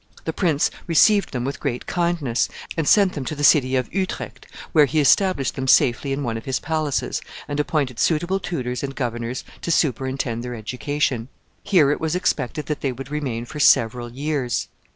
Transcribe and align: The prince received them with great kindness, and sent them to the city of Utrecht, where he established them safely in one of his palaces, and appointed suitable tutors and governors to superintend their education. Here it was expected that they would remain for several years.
The 0.25 0.33
prince 0.33 0.71
received 0.87 1.31
them 1.31 1.45
with 1.45 1.59
great 1.59 1.85
kindness, 1.85 2.49
and 2.75 2.87
sent 2.87 3.13
them 3.13 3.23
to 3.25 3.35
the 3.35 3.43
city 3.43 3.75
of 3.75 3.93
Utrecht, 3.93 4.47
where 4.71 4.85
he 4.85 4.99
established 4.99 5.53
them 5.53 5.67
safely 5.67 6.11
in 6.11 6.23
one 6.23 6.37
of 6.37 6.45
his 6.45 6.59
palaces, 6.59 7.21
and 7.47 7.59
appointed 7.59 7.99
suitable 7.99 8.39
tutors 8.39 8.81
and 8.81 8.95
governors 8.95 9.43
to 9.61 9.69
superintend 9.69 10.41
their 10.43 10.55
education. 10.55 11.27
Here 11.61 11.91
it 11.91 12.01
was 12.01 12.15
expected 12.15 12.65
that 12.65 12.81
they 12.81 12.91
would 12.91 13.11
remain 13.11 13.45
for 13.45 13.59
several 13.59 14.11
years. 14.11 14.69